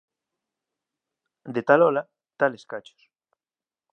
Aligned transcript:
De 1.57 1.61
tal 1.67 1.83
ola, 1.89 2.03
tales 2.39 2.65
cachos 2.71 3.09